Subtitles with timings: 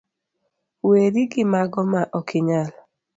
[0.87, 2.69] weri gimago ma okinyal.